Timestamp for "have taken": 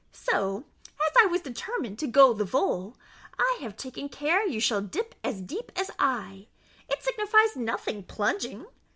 3.61-4.09